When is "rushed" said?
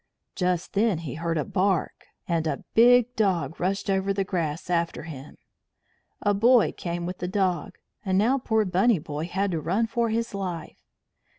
3.59-3.87